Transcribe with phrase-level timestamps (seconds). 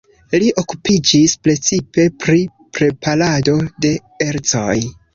[0.43, 2.43] Li okupiĝis precipe pri
[2.81, 3.57] preparado
[3.87, 3.97] de
[4.31, 4.79] ercoj.